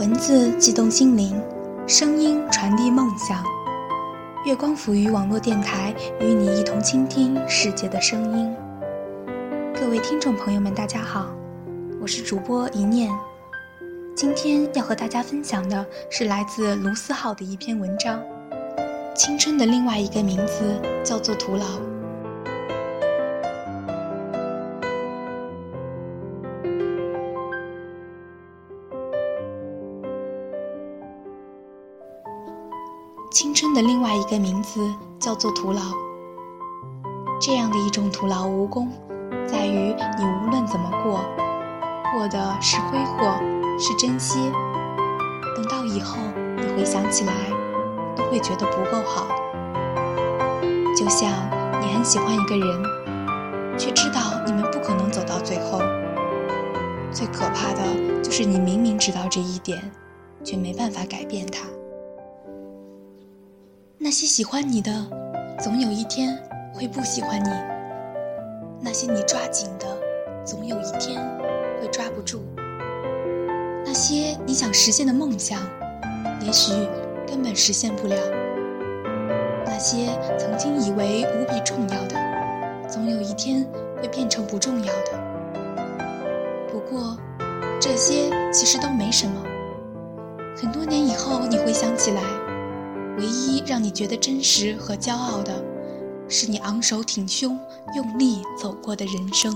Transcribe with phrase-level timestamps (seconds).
[0.00, 1.38] 文字激动心灵，
[1.86, 3.44] 声音传递梦想。
[4.46, 8.50] 月光抚育网络电台与你一同倾听世界的声音。
[9.78, 11.26] 各位听众朋友们，大家好，
[12.00, 13.12] 我是主播一念。
[14.16, 18.22] 今天要和大家分享的是来自卢思浩的一篇文章。
[19.14, 21.66] 青春的另外一个名字叫做徒劳。
[33.30, 34.80] 青春的另外一个名字
[35.20, 35.80] 叫做徒劳。
[37.40, 38.88] 这样的一种徒劳无功，
[39.46, 41.20] 在于你无论怎么过，
[42.12, 43.32] 过的是挥霍，
[43.78, 44.50] 是珍惜。
[45.54, 46.16] 等到以后，
[46.56, 47.32] 你回想起来，
[48.16, 49.28] 都会觉得不够好。
[50.96, 51.30] 就像
[51.80, 52.82] 你很喜欢一个人，
[53.78, 55.78] 却知道你们不可能走到最后。
[57.12, 59.80] 最可怕的就是你明明知道这一点，
[60.42, 61.60] 却没办法改变他。
[64.02, 64.90] 那些喜欢你的，
[65.62, 66.34] 总有一天
[66.72, 67.50] 会不喜欢你；
[68.80, 69.86] 那些你抓紧的，
[70.42, 71.20] 总有一天
[71.78, 72.38] 会抓不住；
[73.84, 75.60] 那些你想实现的梦想，
[76.40, 76.72] 也许
[77.26, 78.16] 根本实现不了；
[79.66, 82.16] 那些曾经以为无比重要的，
[82.88, 83.66] 总有一天
[84.00, 85.12] 会变成不重要的。
[86.72, 87.18] 不过，
[87.78, 89.44] 这些其实都没什么。
[90.56, 92.49] 很多年以后，你回想起来。
[93.18, 95.62] 唯一让你觉得真实和骄傲的，
[96.28, 97.58] 是你昂首挺胸、
[97.94, 99.52] 用力走过的人生。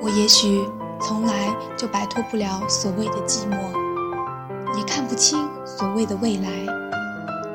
[0.00, 0.66] 我也许
[1.00, 6.48] 从来就摆脱不了所谓的寂寞，也看不清所谓的未来，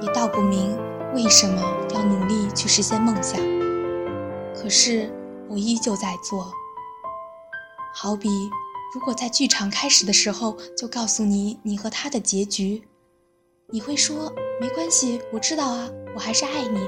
[0.01, 0.77] 也道不明。
[1.13, 1.61] 为什么
[1.93, 3.39] 要努力去实现梦想？
[4.55, 5.13] 可是
[5.47, 6.51] 我依旧在做。
[7.93, 8.29] 好比，
[8.95, 12.83] 如果在剧场开始的时候就告诉你你和他的结局，
[13.69, 16.79] 你会说没关系，我知道啊，我还是爱你，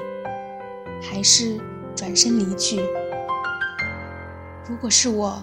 [1.00, 1.60] 还是
[1.94, 2.80] 转身离去？
[4.68, 5.40] 如果是我，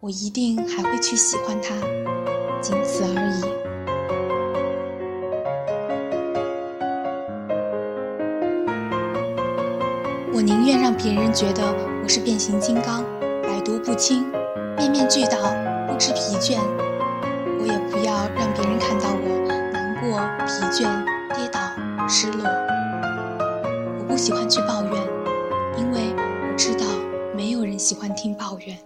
[0.00, 1.74] 我一定还会去喜欢他，
[2.62, 3.55] 仅此而已。
[10.46, 11.74] 宁愿让别人觉得
[12.04, 13.02] 我是变形金刚，
[13.42, 14.24] 百毒不侵，
[14.78, 15.52] 面面俱到，
[15.88, 16.56] 不知疲倦。
[17.58, 20.86] 我也不要让别人看到我难过、疲倦、
[21.34, 21.58] 跌倒、
[22.08, 22.44] 失落。
[23.98, 24.92] 我不喜欢去抱怨，
[25.76, 26.86] 因为我知道
[27.34, 28.78] 没有人喜欢听抱怨。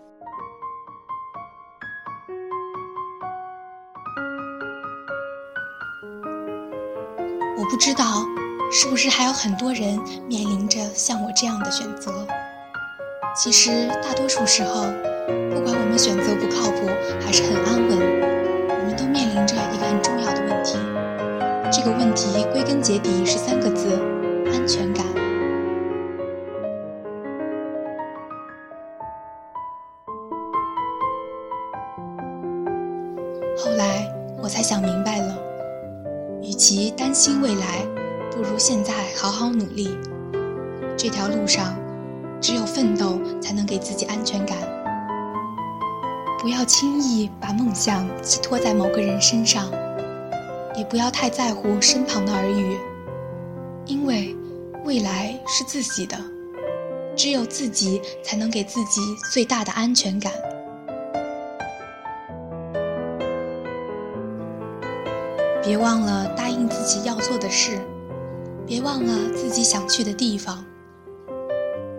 [7.58, 8.24] 我不知道。
[8.72, 9.98] 是不是还有很多人
[10.28, 12.24] 面临着像我这样的选择？
[13.34, 14.84] 其实大多数时候，
[15.52, 16.86] 不管我们选择不靠谱
[17.20, 20.78] 还是很安稳，我们都面临着一个很重要的问题。
[21.72, 23.88] 这个问题归根结底是三个字：
[24.46, 25.04] 安全感。
[33.58, 34.08] 后来
[34.40, 35.36] 我才想明白了，
[36.40, 37.84] 与其担心未来。
[38.30, 39.98] 不如现在好好努力。
[40.96, 41.74] 这条路上，
[42.40, 44.56] 只有奋斗才能给自己安全感。
[46.38, 49.70] 不要轻易把梦想寄托在某个人身上，
[50.74, 52.78] 也不要太在乎身旁的耳语，
[53.84, 54.34] 因为
[54.84, 56.16] 未来是自己的，
[57.14, 59.00] 只有自己才能给自己
[59.32, 60.32] 最大的安全感。
[65.62, 67.78] 别忘了答应自己要做的事。
[68.70, 70.64] 别忘了自己想去的地方，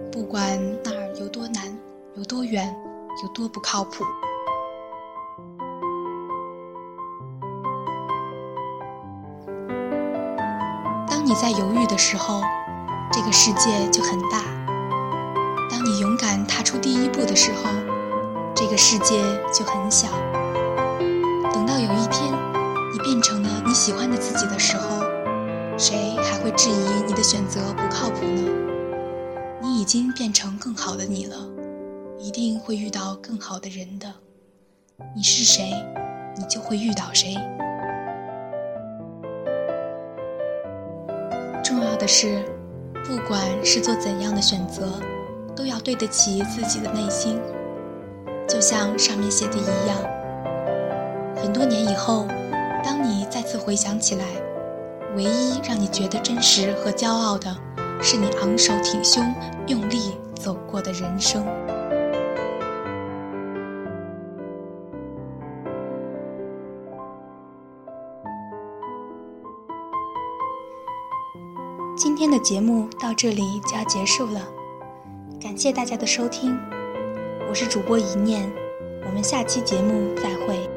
[0.09, 1.63] 不管那儿有多难、
[2.15, 2.73] 有多远、
[3.21, 4.06] 有多不靠谱。
[11.09, 12.41] 当你在犹豫的时候，
[13.12, 14.39] 这个世界就很大；
[15.69, 17.69] 当你勇敢踏出第一步的时候，
[18.56, 19.21] 这个世界
[19.53, 20.07] 就很小。
[21.51, 22.31] 等到有一天，
[22.94, 25.11] 你变成了你喜欢的自己的时候。
[25.81, 28.51] 谁还会质疑你的选择不靠谱呢？
[29.60, 31.36] 你已经变成更好的你了，
[32.19, 34.06] 一定会遇到更好的人的。
[35.16, 35.74] 你是谁，
[36.38, 37.33] 你就会遇到谁。
[41.63, 42.45] 重要的是，
[43.04, 45.01] 不管是做怎样的选择，
[45.56, 47.39] 都要对得起自己的内心。
[48.48, 49.98] 就像上面写的一样，
[51.38, 52.27] 很多年以后，
[52.84, 54.25] 当你再次回想起来。
[55.16, 57.54] 唯一让你觉得真实和骄傲的，
[58.02, 59.22] 是你昂首挺胸、
[59.68, 61.46] 用力走过的人生。
[71.98, 74.40] 今天的节目到这里就要结束了，
[75.42, 76.58] 感谢大家的收听，
[77.50, 78.50] 我是主播一念，
[79.06, 80.70] 我们下期节目再会。